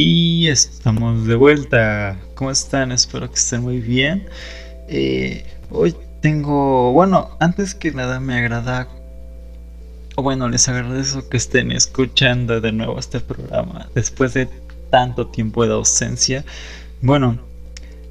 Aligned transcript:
Y 0.00 0.46
estamos 0.46 1.26
de 1.26 1.34
vuelta. 1.34 2.16
¿Cómo 2.36 2.52
están? 2.52 2.92
Espero 2.92 3.28
que 3.28 3.34
estén 3.34 3.62
muy 3.62 3.80
bien. 3.80 4.28
Eh, 4.86 5.44
hoy 5.70 5.92
tengo, 6.22 6.92
bueno, 6.92 7.36
antes 7.40 7.74
que 7.74 7.90
nada 7.90 8.20
me 8.20 8.38
agrada, 8.38 8.86
o 10.14 10.22
bueno, 10.22 10.48
les 10.48 10.68
agradezco 10.68 11.28
que 11.28 11.36
estén 11.36 11.72
escuchando 11.72 12.60
de 12.60 12.70
nuevo 12.70 12.96
este 13.00 13.18
programa 13.18 13.88
después 13.92 14.34
de 14.34 14.48
tanto 14.88 15.26
tiempo 15.26 15.66
de 15.66 15.72
ausencia. 15.72 16.44
Bueno, 17.02 17.40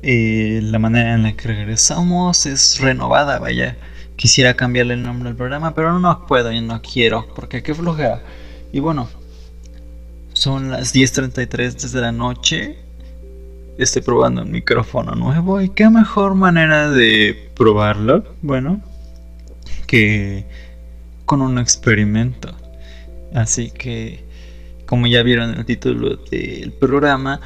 eh, 0.02 0.60
la 0.64 0.80
manera 0.80 1.14
en 1.14 1.24
la 1.24 1.38
que 1.38 1.48
regresamos 1.48 2.46
es 2.48 2.82
renovada, 2.82 3.40
vaya. 3.40 3.78
Quisiera 4.18 4.56
cambiarle 4.56 4.96
el 4.96 5.04
nombre 5.04 5.30
al 5.30 5.38
programa, 5.38 5.74
pero 5.74 5.98
no 6.00 6.28
puedo 6.28 6.52
y 6.52 6.60
no 6.60 6.82
quiero, 6.82 7.34
porque 7.34 7.64
qué 7.64 7.74
flojera. 7.74 8.22
Y 8.74 8.82
bueno, 8.82 9.08
son 10.38 10.70
las 10.70 10.94
10.33 10.94 11.74
desde 11.74 12.00
la 12.00 12.12
noche. 12.12 12.78
Estoy 13.80 14.04
probando 14.04 14.44
un 14.44 14.52
micrófono 14.52 15.16
nuevo 15.16 15.62
y 15.62 15.70
qué 15.70 15.90
mejor 15.90 16.36
manera 16.36 16.92
de 16.92 17.50
probarlo, 17.56 18.24
bueno, 18.44 18.82
que 19.88 20.46
con 21.26 21.42
un 21.42 21.58
experimento. 21.58 22.56
Así 23.34 23.72
que, 23.72 24.26
como 24.86 25.08
ya 25.08 25.24
vieron 25.24 25.56
el 25.56 25.66
título 25.66 26.18
del 26.18 26.72
programa, 26.72 27.42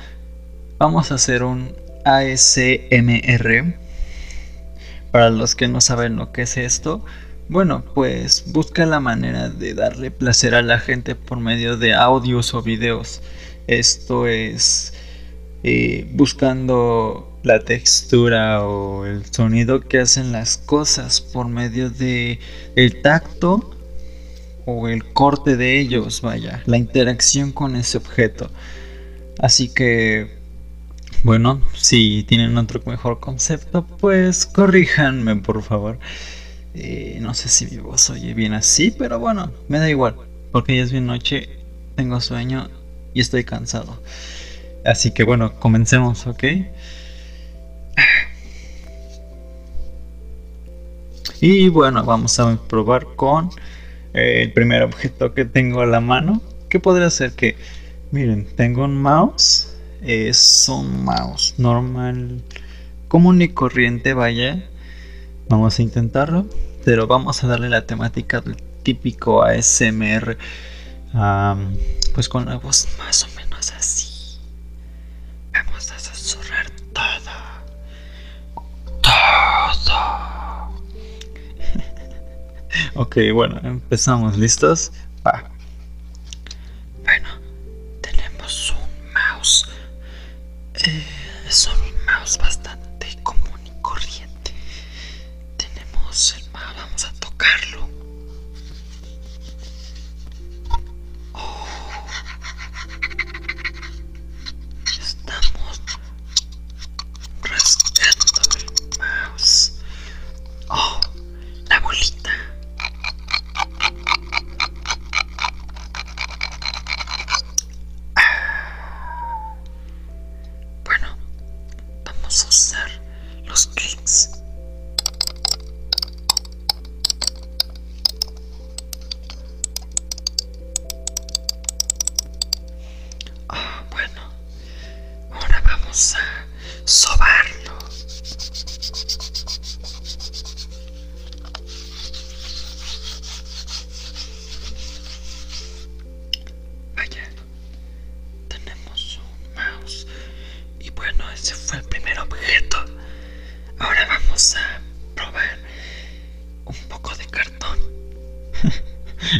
vamos 0.77 1.11
a 1.11 1.15
hacer 1.15 1.43
un 1.43 1.71
ASMR. 2.03 3.79
Para 5.11 5.29
los 5.29 5.55
que 5.55 5.69
no 5.69 5.79
saben 5.79 6.17
lo 6.17 6.33
que 6.33 6.41
es 6.41 6.57
esto, 6.57 7.05
bueno, 7.51 7.83
pues 7.93 8.45
busca 8.47 8.85
la 8.85 9.01
manera 9.01 9.49
de 9.49 9.73
darle 9.73 10.09
placer 10.09 10.55
a 10.55 10.61
la 10.61 10.79
gente 10.79 11.15
por 11.15 11.37
medio 11.37 11.75
de 11.75 11.93
audios 11.93 12.53
o 12.53 12.61
videos. 12.61 13.21
Esto 13.67 14.25
es 14.25 14.93
eh, 15.63 16.09
buscando 16.13 17.37
la 17.43 17.59
textura 17.59 18.65
o 18.65 19.05
el 19.05 19.25
sonido 19.25 19.81
que 19.81 19.99
hacen 19.99 20.31
las 20.31 20.55
cosas 20.55 21.19
por 21.19 21.49
medio 21.49 21.89
de 21.89 22.39
el 22.77 23.01
tacto 23.01 23.75
o 24.65 24.87
el 24.87 25.11
corte 25.11 25.57
de 25.57 25.77
ellos, 25.77 26.21
vaya, 26.21 26.63
la 26.65 26.77
interacción 26.77 27.51
con 27.51 27.75
ese 27.75 27.97
objeto. 27.97 28.49
Así 29.39 29.67
que 29.67 30.39
bueno, 31.23 31.61
si 31.75 32.23
tienen 32.23 32.57
otro 32.57 32.81
mejor 32.85 33.19
concepto, 33.19 33.85
pues 33.85 34.45
corríjanme 34.45 35.35
por 35.35 35.61
favor. 35.63 35.99
Eh, 36.73 37.19
no 37.21 37.33
sé 37.33 37.49
si 37.49 37.65
mi 37.67 37.77
voz 37.77 38.09
oye 38.09 38.33
bien 38.33 38.53
así, 38.53 38.91
pero 38.97 39.19
bueno, 39.19 39.51
me 39.67 39.79
da 39.79 39.89
igual, 39.89 40.15
porque 40.51 40.75
ya 40.77 40.83
es 40.83 40.91
bien 40.91 41.05
noche, 41.05 41.49
tengo 41.95 42.21
sueño 42.21 42.69
y 43.13 43.21
estoy 43.21 43.43
cansado. 43.43 44.01
Así 44.85 45.11
que 45.11 45.23
bueno, 45.23 45.59
comencemos, 45.59 46.25
¿ok? 46.27 46.43
Y 51.41 51.69
bueno, 51.69 52.03
vamos 52.03 52.39
a 52.39 52.55
probar 52.67 53.07
con 53.15 53.49
eh, 54.13 54.43
el 54.43 54.53
primer 54.53 54.83
objeto 54.83 55.33
que 55.33 55.45
tengo 55.45 55.81
a 55.81 55.87
la 55.87 55.99
mano. 55.99 56.41
¿Qué 56.69 56.79
podría 56.79 57.09
ser 57.09 57.31
que, 57.33 57.55
miren, 58.11 58.45
tengo 58.55 58.85
un 58.85 59.01
mouse 59.01 59.71
es 60.01 60.67
un 60.67 61.05
mouse 61.05 61.53
normal, 61.57 62.41
común 63.07 63.41
y 63.41 63.49
corriente, 63.49 64.13
vaya. 64.13 64.67
Vamos 65.51 65.77
a 65.79 65.81
intentarlo, 65.81 66.45
pero 66.85 67.07
vamos 67.07 67.43
a 67.43 67.47
darle 67.47 67.67
la 67.67 67.85
temática 67.85 68.39
del 68.39 68.55
típico 68.83 69.43
ASMR, 69.43 70.37
pues 72.13 72.29
con 72.29 72.45
la 72.45 72.55
voz 72.55 72.87
más 72.97 73.25
o 73.25 73.27
menos 73.35 73.73
así. 73.73 74.39
Vamos 75.51 75.91
a 75.91 75.99
susurrar 75.99 76.67
todo, 76.93 77.33
todo. 79.01 79.91
ok, 83.01 83.17
bueno, 83.33 83.59
empezamos, 83.61 84.37
¿listos? 84.37 84.93
Va. 85.27 85.50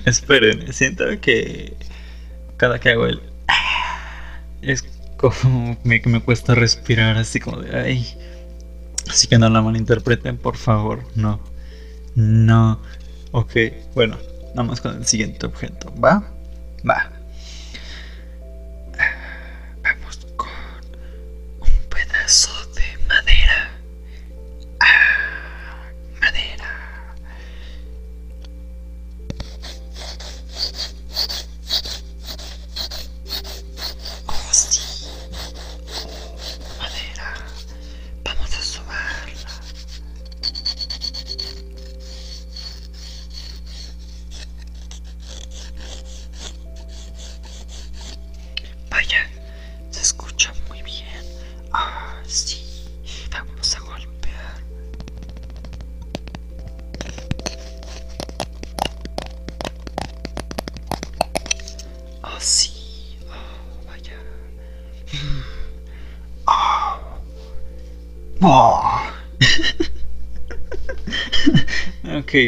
Esperen, 0.06 0.72
siento 0.74 1.06
que 1.20 1.76
cada 2.58 2.80
que 2.80 2.90
hago 2.90 3.06
el... 3.08 3.22
Es 4.62 4.84
como 5.18 5.78
me, 5.84 6.02
me 6.06 6.22
cuesta 6.22 6.56
respirar 6.56 7.18
así 7.18 7.40
como 7.40 7.62
de... 7.62 7.76
Ay. 7.78 8.18
Así 9.10 9.28
que 9.28 9.38
no 9.38 9.50
la 9.50 9.62
malinterpreten, 9.62 10.38
por 10.38 10.58
favor. 10.58 11.04
No. 11.16 11.40
No. 12.16 12.80
Ok, 13.32 13.54
bueno, 13.96 14.18
vamos 14.56 14.82
con 14.82 14.98
el 14.98 15.06
siguiente 15.06 15.46
objeto. 15.46 15.94
¿Va? 16.04 16.24
Va. 16.88 17.21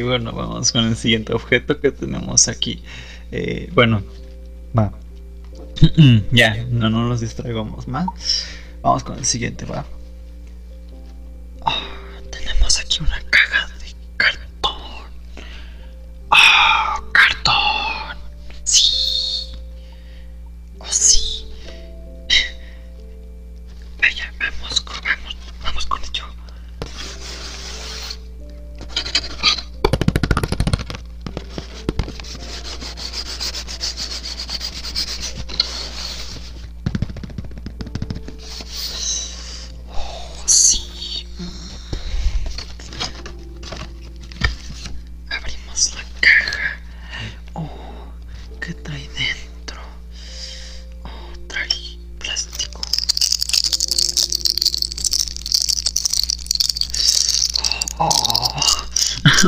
Bueno, 0.04 0.32
vamos 0.32 0.72
con 0.72 0.86
el 0.86 0.96
siguiente 0.96 1.34
objeto 1.34 1.80
que 1.80 1.92
tenemos 1.92 2.48
aquí. 2.48 2.82
Eh, 3.32 3.70
bueno, 3.74 4.02
va. 4.78 4.94
ya, 6.32 6.66
no, 6.70 6.90
no 6.90 7.08
nos 7.08 7.22
distraigamos 7.22 7.88
más. 7.88 8.08
Vamos 8.82 9.04
con 9.04 9.18
el 9.18 9.26
siguiente, 9.26 9.66
va. 9.66 9.86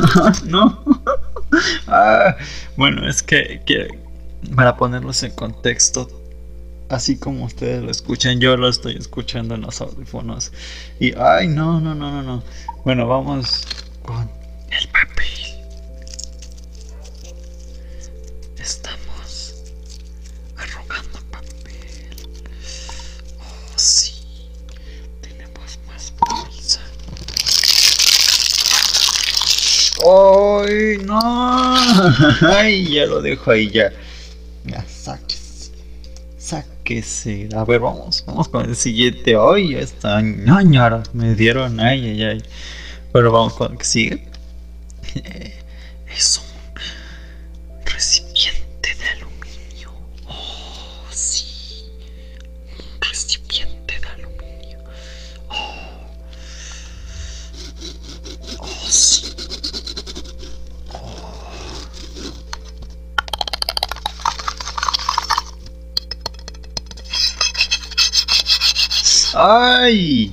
no. 0.46 0.84
Ah, 1.86 2.36
bueno, 2.76 3.08
es 3.08 3.22
que, 3.22 3.62
que 3.64 3.88
para 4.54 4.76
ponerlos 4.76 5.22
en 5.22 5.32
contexto, 5.32 6.08
así 6.88 7.18
como 7.18 7.44
ustedes 7.44 7.82
lo 7.82 7.90
escuchan, 7.90 8.40
yo 8.40 8.56
lo 8.56 8.68
estoy 8.68 8.96
escuchando 8.96 9.54
en 9.54 9.62
los 9.62 9.80
audífonos. 9.80 10.52
Y, 11.00 11.16
ay, 11.16 11.48
no, 11.48 11.80
no, 11.80 11.94
no, 11.94 12.10
no, 12.10 12.22
no. 12.22 12.42
Bueno, 12.84 13.06
vamos 13.06 13.66
con 14.04 14.30
el 14.70 14.88
papel. 14.88 15.26
Estamos 18.58 19.05
¡Ay, 30.06 30.98
no! 31.04 31.18
¡Ay, 32.48 32.92
ya 32.92 33.06
lo 33.06 33.20
dejo 33.20 33.50
ahí 33.50 33.68
ya! 33.70 33.90
Ya, 34.64 34.84
sáquese. 34.86 35.72
Sáquese. 36.38 37.48
A 37.56 37.64
ver, 37.64 37.80
vamos. 37.80 38.22
Vamos 38.24 38.48
con 38.48 38.68
el 38.68 38.76
siguiente. 38.76 39.34
¡Ay, 39.36 39.74
esta 39.74 40.20
ñañara! 40.22 41.02
Me 41.12 41.34
dieron. 41.34 41.80
¡Ay, 41.80 42.06
ay, 42.08 42.22
ay! 42.22 42.42
Pero 43.12 43.32
vamos 43.32 43.54
con 43.54 43.72
el 43.72 43.78
que 43.78 43.84
sigue. 43.84 44.25
¡Ay! 69.38 70.32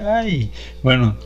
Ay, 0.00 0.50
bueno, 0.82 1.16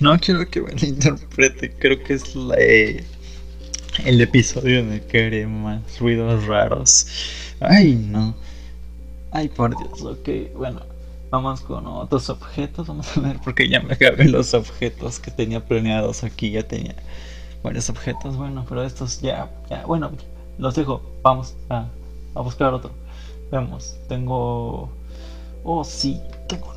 No 0.00 0.18
quiero 0.18 0.48
que 0.48 0.62
me 0.62 0.72
interprete. 0.80 1.70
Creo 1.72 2.02
que 2.02 2.14
es 2.14 2.34
eh, 2.56 3.04
el 4.04 4.20
episodio 4.20 4.84
de 4.86 5.02
que 5.04 5.46
más 5.46 5.98
ruidos 5.98 6.46
raros. 6.46 7.06
Ay, 7.60 7.94
no. 7.94 8.34
Ay, 9.30 9.48
por 9.48 9.76
Dios. 9.76 10.02
Ok, 10.02 10.56
bueno. 10.56 10.80
Vamos 11.30 11.60
con 11.60 11.86
otros 11.86 12.30
objetos. 12.30 12.88
Vamos 12.88 13.16
a 13.16 13.20
ver 13.20 13.38
porque 13.44 13.68
ya 13.68 13.80
me 13.80 13.92
acabé 13.92 14.24
los 14.24 14.54
objetos 14.54 15.20
que 15.20 15.30
tenía 15.30 15.64
planeados 15.64 16.24
aquí. 16.24 16.50
Ya 16.50 16.62
tenía 16.66 16.96
varios 17.62 17.90
objetos. 17.90 18.36
Bueno, 18.36 18.64
pero 18.68 18.82
estos 18.82 19.20
ya, 19.20 19.50
ya 19.68 19.84
bueno, 19.84 20.10
los 20.58 20.74
dejo. 20.74 21.02
Vamos 21.22 21.54
a, 21.68 21.88
a 22.34 22.40
buscar 22.40 22.72
otro. 22.72 22.90
Veamos. 23.52 23.96
Tengo. 24.08 24.90
Oh, 25.62 25.84
sí, 25.84 26.18
tengo 26.48 26.72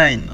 Ay, 0.00 0.29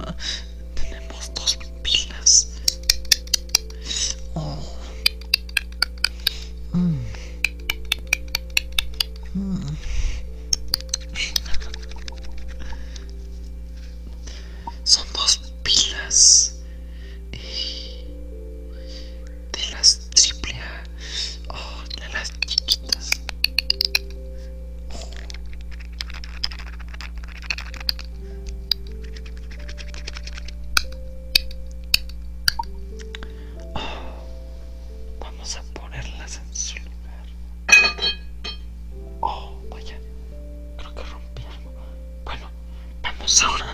Silver. 43.27 43.66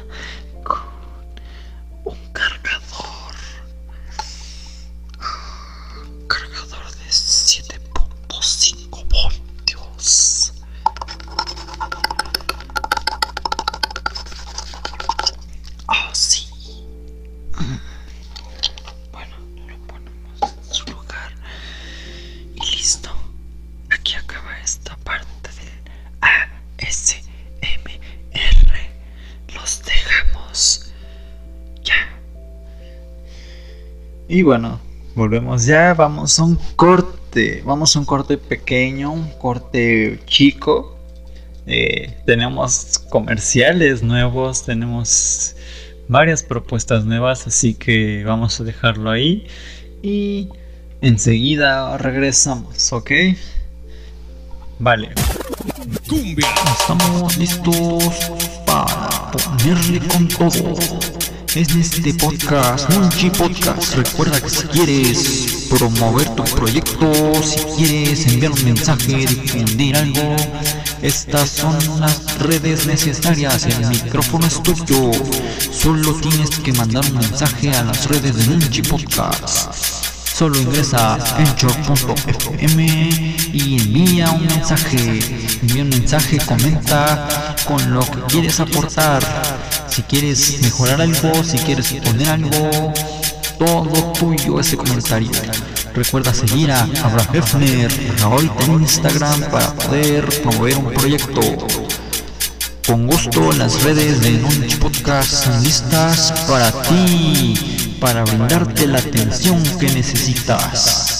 Y 34.32 34.40
bueno, 34.40 34.80
volvemos 35.14 35.66
ya. 35.66 35.92
Vamos 35.92 36.38
a 36.38 36.44
un 36.44 36.58
corte. 36.74 37.62
Vamos 37.66 37.94
a 37.94 37.98
un 37.98 38.06
corte 38.06 38.38
pequeño, 38.38 39.12
un 39.12 39.28
corte 39.32 40.20
chico. 40.24 40.96
Eh, 41.66 42.16
tenemos 42.24 42.98
comerciales 43.10 44.02
nuevos, 44.02 44.64
tenemos 44.64 45.54
varias 46.08 46.42
propuestas 46.42 47.04
nuevas, 47.04 47.46
así 47.46 47.74
que 47.74 48.24
vamos 48.24 48.58
a 48.58 48.64
dejarlo 48.64 49.10
ahí 49.10 49.46
y 50.02 50.48
enseguida 51.02 51.98
regresamos, 51.98 52.90
¿ok? 52.90 53.10
Vale. 54.78 55.10
Estamos 56.80 57.36
listos 57.36 58.30
para 58.64 59.30
ponerle 59.30 60.00
con 60.08 60.28
todo. 60.28 61.21
Es 61.54 61.68
de 61.74 61.80
este 61.82 62.14
podcast, 62.14 62.88
Munchi 62.94 63.28
Podcast. 63.28 63.94
Recuerda 63.94 64.40
que 64.40 64.48
si 64.48 64.62
quieres 64.68 65.66
promover 65.68 66.26
tu 66.30 66.44
proyecto, 66.44 67.12
si 67.42 67.58
quieres 67.76 68.26
enviar 68.26 68.52
un 68.52 68.64
mensaje, 68.64 69.26
difundir 69.26 69.94
algo, 69.94 70.34
estas 71.02 71.50
son 71.50 71.76
las 72.00 72.38
redes 72.38 72.86
necesarias. 72.86 73.66
El 73.66 73.86
micrófono 73.86 74.46
es 74.46 74.62
tuyo. 74.62 75.10
Solo 75.70 76.14
tienes 76.14 76.48
que 76.58 76.72
mandar 76.72 77.04
un 77.04 77.18
mensaje 77.18 77.70
a 77.70 77.84
las 77.84 78.08
redes 78.08 78.34
de 78.34 78.46
Munchi 78.46 78.80
Podcast. 78.80 80.06
Solo 80.24 80.58
ingresa 80.58 81.16
a 81.16 81.36
anchor.fm 81.36 82.86
y 83.52 83.78
envía 83.78 84.30
un 84.30 84.46
mensaje. 84.46 85.20
Envía 85.60 85.82
un 85.82 85.90
mensaje, 85.90 86.38
comenta 86.46 87.54
con 87.66 87.92
lo 87.92 88.00
que 88.00 88.20
quieres 88.28 88.58
aportar. 88.58 89.22
Si 89.92 90.00
quieres 90.04 90.58
mejorar 90.62 91.02
algo, 91.02 91.44
si 91.44 91.58
quieres 91.58 91.92
poner 91.92 92.30
algo, 92.30 92.94
todo 93.58 94.12
tuyo 94.12 94.58
ese 94.58 94.74
comentario. 94.78 95.30
Recuerda 95.94 96.32
seguir 96.32 96.72
a 96.72 96.84
Abraham 97.02 97.34
Hefner 97.34 97.92
ahorita 98.22 98.64
en 98.64 98.72
Instagram 98.72 99.42
para 99.50 99.74
poder 99.74 100.24
promover 100.40 100.78
un 100.78 100.94
proyecto. 100.94 101.42
Con 102.86 103.06
gusto 103.06 103.52
las 103.52 103.82
redes 103.82 104.22
de 104.22 104.30
Nunchi 104.30 104.76
Podcast 104.76 105.34
están 105.34 105.62
listas 105.62 106.32
para 106.48 106.72
ti, 106.84 107.98
para 108.00 108.24
brindarte 108.24 108.86
la 108.86 108.98
atención 108.98 109.62
que 109.78 109.88
necesitas. 109.88 111.11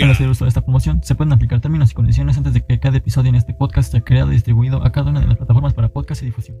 Para 0.00 0.12
hacer 0.12 0.28
uso 0.28 0.44
de 0.44 0.48
esta 0.48 0.60
promoción, 0.60 1.02
se 1.02 1.14
pueden 1.14 1.32
aplicar 1.32 1.60
términos 1.60 1.90
y 1.90 1.94
condiciones 1.94 2.36
antes 2.36 2.54
de 2.54 2.64
que 2.64 2.78
cada 2.78 2.96
episodio 2.96 3.28
en 3.28 3.36
este 3.36 3.54
podcast 3.54 3.92
sea 3.92 4.00
creado 4.00 4.30
y 4.30 4.34
distribuido 4.34 4.84
a 4.84 4.92
cada 4.92 5.10
una 5.10 5.20
de 5.20 5.26
las 5.26 5.36
plataformas 5.36 5.74
para 5.74 5.88
podcast 5.88 6.22
y 6.22 6.26
difusión. 6.26 6.58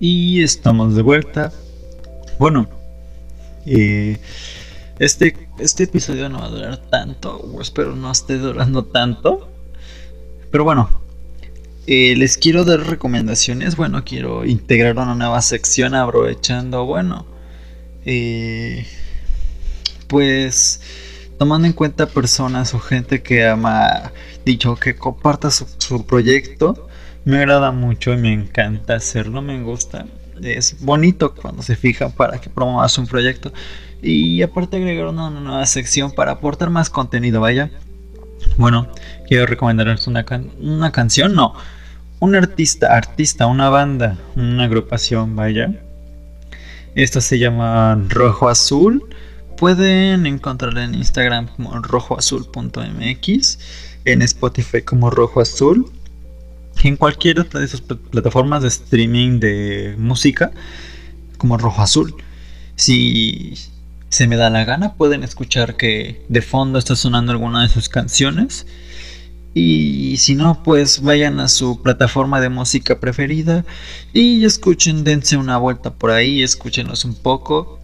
Y 0.00 0.42
estamos 0.42 0.94
de 0.94 1.02
vuelta. 1.02 1.52
Bueno, 2.38 2.68
eh, 3.66 4.18
este, 4.98 5.48
este 5.58 5.84
episodio 5.84 6.28
no 6.28 6.40
va 6.40 6.46
a 6.46 6.50
durar 6.50 6.76
tanto, 6.76 7.42
espero 7.60 7.94
no 7.96 8.10
esté 8.10 8.38
durando 8.38 8.84
tanto. 8.84 9.48
Pero 10.50 10.64
bueno, 10.64 10.88
eh, 11.86 12.14
les 12.16 12.38
quiero 12.38 12.64
dar 12.64 12.80
recomendaciones. 12.80 13.76
Bueno, 13.76 14.04
quiero 14.04 14.44
integrar 14.44 14.96
una 14.98 15.14
nueva 15.14 15.42
sección 15.42 15.94
aprovechando, 15.94 16.84
bueno, 16.86 17.26
eh, 18.04 18.86
pues 20.14 20.80
tomando 21.40 21.66
en 21.66 21.72
cuenta 21.72 22.06
personas 22.06 22.72
o 22.72 22.78
gente 22.78 23.20
que 23.20 23.48
ama, 23.48 24.12
dicho 24.44 24.76
que 24.76 24.94
comparta 24.94 25.50
su, 25.50 26.06
proyecto. 26.06 26.86
Me 27.24 27.38
agrada 27.38 27.72
mucho 27.72 28.12
y 28.12 28.16
me 28.16 28.32
encanta 28.32 28.94
hacerlo, 28.94 29.42
me 29.42 29.60
gusta. 29.60 30.06
Es 30.40 30.76
bonito 30.84 31.34
cuando 31.34 31.64
se 31.64 31.74
fija 31.74 32.10
para 32.10 32.40
que 32.40 32.48
promuevas 32.48 32.96
un 32.96 33.08
proyecto. 33.08 33.52
Y 34.02 34.40
aparte 34.42 34.76
agregar 34.76 35.08
una, 35.08 35.26
una 35.26 35.40
nueva 35.40 35.66
sección 35.66 36.12
para 36.12 36.30
aportar 36.30 36.70
más 36.70 36.90
contenido, 36.90 37.40
vaya. 37.40 37.72
Bueno, 38.56 38.86
quiero 39.26 39.46
recomendarles 39.46 40.06
una, 40.06 40.24
can 40.24 40.52
una 40.60 40.92
canción, 40.92 41.34
no. 41.34 41.54
Un 42.20 42.36
artista, 42.36 42.96
artista, 42.96 43.48
una 43.48 43.68
banda, 43.68 44.16
una 44.36 44.62
agrupación, 44.62 45.34
vaya. 45.34 45.74
Esta 46.94 47.20
se 47.20 47.40
llama 47.40 48.00
Rojo 48.10 48.48
Azul. 48.48 49.02
Pueden 49.56 50.26
encontrarla 50.26 50.84
en 50.84 50.94
Instagram 50.94 51.46
como 51.48 51.80
rojoazul.mx, 51.80 53.58
en 54.04 54.22
Spotify 54.22 54.82
como 54.82 55.10
Rojo 55.10 55.40
Azul, 55.40 55.90
y 56.82 56.88
en 56.88 56.96
cualquiera 56.96 57.44
de 57.44 57.64
esas 57.64 57.80
pl- 57.80 58.00
plataformas 58.10 58.62
de 58.62 58.68
streaming 58.68 59.38
de 59.40 59.94
música 59.98 60.50
como 61.38 61.56
Rojo 61.56 61.80
Azul. 61.82 62.14
Si 62.76 63.54
se 64.08 64.26
me 64.26 64.36
da 64.36 64.50
la 64.50 64.64
gana, 64.64 64.94
pueden 64.94 65.22
escuchar 65.22 65.76
que 65.76 66.24
de 66.28 66.42
fondo 66.42 66.78
está 66.78 66.96
sonando 66.96 67.32
alguna 67.32 67.62
de 67.62 67.68
sus 67.68 67.88
canciones. 67.88 68.66
Y 69.54 70.16
si 70.18 70.34
no, 70.34 70.64
pues 70.64 71.00
vayan 71.00 71.38
a 71.38 71.46
su 71.48 71.80
plataforma 71.80 72.40
de 72.40 72.48
música 72.48 72.98
preferida 72.98 73.64
y 74.12 74.44
escuchen, 74.44 75.04
dense 75.04 75.36
una 75.36 75.58
vuelta 75.58 75.94
por 75.94 76.10
ahí, 76.10 76.42
escúchenos 76.42 77.04
un 77.04 77.14
poco. 77.14 77.78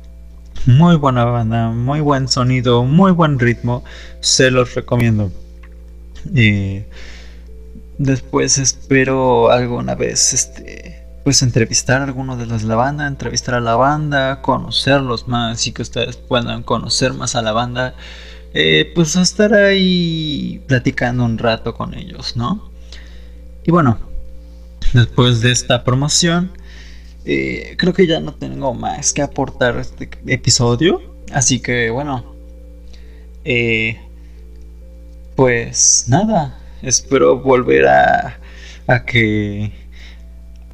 Muy 0.67 0.97
buena 0.97 1.25
banda, 1.25 1.71
muy 1.71 2.01
buen 2.01 2.29
sonido, 2.29 2.85
muy 2.85 3.13
buen 3.13 3.39
ritmo, 3.39 3.83
se 4.21 4.51
los 4.51 4.75
recomiendo. 4.75 5.33
Eh, 6.35 6.87
después 7.97 8.59
espero 8.59 9.51
alguna 9.51 9.95
vez 9.95 10.35
este 10.35 11.07
pues 11.25 11.43
entrevistar 11.43 12.01
a 12.01 12.05
alguno 12.05 12.37
de 12.37 12.47
los 12.47 12.63
de 12.63 12.69
la 12.69 12.77
banda, 12.77 13.07
entrevistar 13.07 13.55
a 13.55 13.61
la 13.61 13.77
banda, 13.77 14.43
conocerlos 14.43 15.29
más 15.29 15.67
y 15.67 15.73
que 15.73 15.83
ustedes 15.83 16.17
puedan 16.17 16.63
conocer 16.63 17.15
más 17.15 17.37
a 17.37 17.43
la 17.43 17.53
banda. 17.53 17.95
Eh, 18.53 18.93
pues 18.95 19.17
estar 19.17 19.55
ahí 19.55 20.63
platicando 20.67 21.25
un 21.25 21.39
rato 21.39 21.75
con 21.75 21.95
ellos, 21.95 22.37
¿no? 22.37 22.71
Y 23.65 23.71
bueno, 23.71 23.99
después 24.93 25.41
de 25.41 25.53
esta 25.53 25.85
promoción, 25.85 26.51
eh, 27.33 27.77
creo 27.77 27.93
que 27.93 28.09
ya 28.09 28.19
no 28.19 28.35
tengo 28.35 28.75
más 28.75 29.13
que 29.13 29.23
aportar 29.23 29.79
este 29.79 30.11
episodio. 30.27 31.01
Así 31.33 31.61
que 31.61 31.89
bueno, 31.91 32.35
eh, 33.45 34.01
pues 35.37 36.07
nada, 36.09 36.59
espero 36.83 37.39
volver 37.39 37.87
a, 37.87 38.37
a 38.89 39.05
que... 39.05 39.71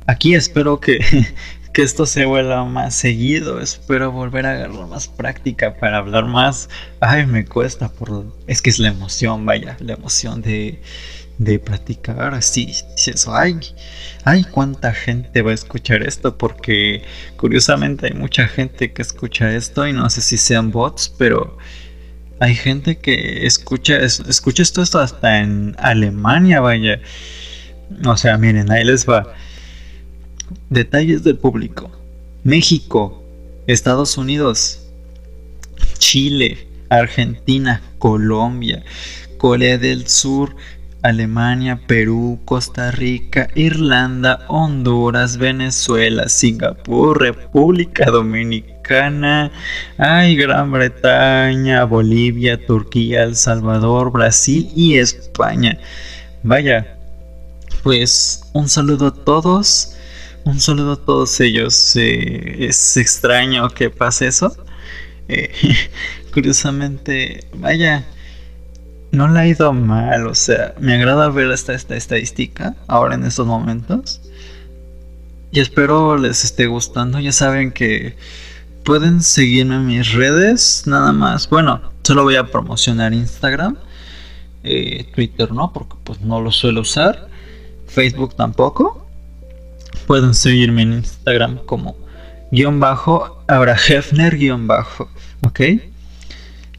Aquí 0.06 0.34
espero 0.34 0.80
que, 0.80 0.98
que 1.74 1.82
esto 1.82 2.06
se 2.06 2.24
vuelva 2.24 2.64
más 2.64 2.94
seguido. 2.94 3.60
Espero 3.60 4.10
volver 4.10 4.46
a 4.46 4.52
agarrar 4.52 4.86
más 4.86 5.08
práctica 5.08 5.76
para 5.76 5.98
hablar 5.98 6.24
más. 6.24 6.70
Ay, 7.00 7.26
me 7.26 7.44
cuesta 7.44 7.90
por... 7.90 8.32
Es 8.46 8.62
que 8.62 8.70
es 8.70 8.78
la 8.78 8.88
emoción, 8.88 9.44
vaya, 9.44 9.76
la 9.80 9.92
emoción 9.92 10.40
de, 10.40 10.80
de 11.38 11.58
platicar 11.58 12.34
así. 12.34 12.66
Dices, 12.96 13.26
ay, 13.28 13.58
ay, 14.24 14.44
cuánta 14.44 14.92
gente 14.94 15.42
va 15.42 15.50
a 15.50 15.54
escuchar 15.54 16.02
esto. 16.02 16.36
Porque 16.38 17.02
curiosamente 17.36 18.06
hay 18.06 18.14
mucha 18.14 18.48
gente 18.48 18.92
que 18.92 19.02
escucha 19.02 19.54
esto 19.54 19.86
y 19.86 19.92
no 19.92 20.08
sé 20.10 20.20
si 20.22 20.36
sean 20.38 20.70
bots, 20.70 21.12
pero 21.18 21.58
hay 22.40 22.54
gente 22.54 22.96
que 22.98 23.46
escucha, 23.46 23.96
es- 23.98 24.20
escucha 24.28 24.62
esto, 24.62 24.82
esto 24.82 24.98
hasta 25.00 25.40
en 25.40 25.74
Alemania, 25.78 26.60
vaya. 26.60 27.00
O 28.04 28.16
sea, 28.16 28.36
miren, 28.38 28.70
ahí 28.70 28.84
les 28.84 29.08
va. 29.08 29.32
Detalles 30.70 31.22
del 31.24 31.36
público. 31.38 31.90
México, 32.44 33.22
Estados 33.66 34.16
Unidos, 34.16 34.82
Chile, 35.98 36.66
Argentina, 36.88 37.82
Colombia, 37.98 38.84
Corea 39.38 39.78
del 39.78 40.06
Sur, 40.06 40.54
Alemania, 41.02 41.80
Perú, 41.86 42.40
Costa 42.44 42.90
Rica, 42.90 43.48
Irlanda, 43.54 44.44
Honduras, 44.48 45.36
Venezuela, 45.36 46.28
Singapur, 46.28 47.20
República 47.20 48.10
Dominicana, 48.10 49.52
ay, 49.98 50.36
Gran 50.36 50.72
Bretaña, 50.72 51.84
Bolivia, 51.84 52.66
Turquía, 52.66 53.22
El 53.22 53.36
Salvador, 53.36 54.10
Brasil 54.10 54.70
y 54.74 54.96
España. 54.96 55.78
Vaya, 56.42 56.96
pues 57.82 58.42
un 58.52 58.68
saludo 58.68 59.08
a 59.08 59.14
todos. 59.14 59.92
Un 60.44 60.60
saludo 60.60 60.92
a 60.92 61.04
todos 61.04 61.40
ellos. 61.40 61.96
Eh, 61.96 62.66
es 62.66 62.96
extraño 62.96 63.68
que 63.70 63.90
pase 63.90 64.28
eso. 64.28 64.56
Eh, 65.28 65.50
curiosamente, 66.32 67.46
vaya, 67.54 68.04
no 69.12 69.28
le 69.28 69.40
ha 69.40 69.46
ido 69.46 69.72
mal. 69.72 70.26
O 70.26 70.34
sea, 70.34 70.74
me 70.80 70.94
agrada 70.94 71.28
ver 71.30 71.50
esta, 71.50 71.74
esta 71.74 71.96
estadística 71.96 72.74
ahora 72.86 73.14
en 73.14 73.24
estos 73.24 73.46
momentos. 73.46 74.20
Y 75.50 75.60
espero 75.60 76.16
les 76.18 76.44
esté 76.44 76.66
gustando. 76.66 77.18
Ya 77.18 77.32
saben 77.32 77.72
que 77.72 78.16
pueden 78.84 79.22
seguirme 79.22 79.76
en 79.76 79.86
mis 79.86 80.12
redes. 80.12 80.84
Nada 80.86 81.12
más. 81.12 81.48
Bueno, 81.48 81.80
solo 82.02 82.24
voy 82.24 82.36
a 82.36 82.46
promocionar 82.46 83.12
Instagram. 83.12 83.76
Eh, 84.64 85.06
Twitter 85.14 85.52
no, 85.52 85.72
porque 85.72 85.94
pues 86.04 86.20
no 86.20 86.40
lo 86.40 86.50
suelo 86.50 86.80
usar. 86.80 87.28
Facebook 87.86 88.34
tampoco. 88.36 89.06
Pueden 90.06 90.34
seguirme 90.34 90.82
en 90.82 90.92
Instagram 90.94 91.58
como 91.64 91.96
guion 92.50 92.78
bajo, 92.80 93.42
Abra 93.48 93.76
Hefner 93.76 94.36
guion 94.36 94.66
bajo. 94.66 95.08
¿Ok? 95.42 95.60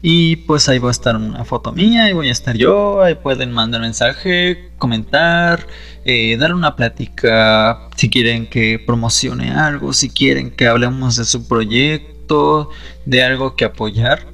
Y 0.00 0.36
pues 0.36 0.68
ahí 0.68 0.78
va 0.78 0.88
a 0.88 0.92
estar 0.92 1.16
una 1.16 1.44
foto 1.44 1.72
mía, 1.72 2.04
ahí 2.04 2.12
voy 2.12 2.28
a 2.28 2.32
estar 2.32 2.56
yo, 2.56 3.02
ahí 3.02 3.16
pueden 3.16 3.50
mandar 3.50 3.80
mensaje, 3.80 4.70
comentar, 4.78 5.66
eh, 6.04 6.36
dar 6.36 6.54
una 6.54 6.76
plática 6.76 7.88
si 7.96 8.08
quieren 8.08 8.46
que 8.46 8.78
promocione 8.84 9.50
algo, 9.50 9.92
si 9.92 10.08
quieren 10.08 10.52
que 10.52 10.68
hablemos 10.68 11.16
de 11.16 11.24
su 11.24 11.48
proyecto, 11.48 12.70
de 13.06 13.24
algo 13.24 13.56
que 13.56 13.64
apoyar. 13.64 14.26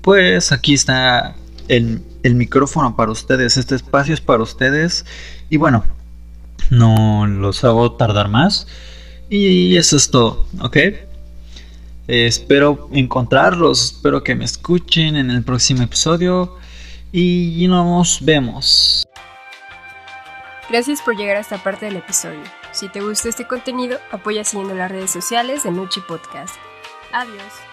Pues 0.00 0.52
aquí 0.52 0.72
está 0.74 1.36
el, 1.68 2.02
el 2.22 2.34
micrófono 2.34 2.96
para 2.96 3.12
ustedes, 3.12 3.58
este 3.58 3.74
espacio 3.74 4.14
es 4.14 4.22
para 4.22 4.42
ustedes. 4.42 5.04
Y 5.50 5.58
bueno, 5.58 5.84
no 6.70 7.26
los 7.26 7.62
hago 7.64 7.92
tardar 7.92 8.28
más. 8.28 8.66
Y 9.28 9.76
eso 9.76 9.96
es 9.96 10.10
todo, 10.10 10.46
¿ok? 10.60 10.76
Espero 12.06 12.88
encontrarlos, 12.92 13.92
espero 13.92 14.22
que 14.22 14.34
me 14.34 14.44
escuchen 14.44 15.16
en 15.16 15.30
el 15.30 15.42
próximo 15.42 15.82
episodio 15.82 16.56
y 17.12 17.66
nos 17.68 18.24
vemos. 18.24 19.06
Gracias 20.70 21.02
por 21.02 21.16
llegar 21.16 21.36
a 21.36 21.40
esta 21.40 21.58
parte 21.58 21.86
del 21.86 21.96
episodio. 21.96 22.42
Si 22.72 22.88
te 22.88 23.00
gusta 23.00 23.28
este 23.28 23.46
contenido, 23.46 23.98
apoya 24.10 24.42
siguiendo 24.42 24.74
las 24.74 24.90
redes 24.90 25.10
sociales 25.10 25.64
de 25.64 25.70
Nuchi 25.70 26.00
Podcast. 26.00 26.54
Adiós. 27.12 27.71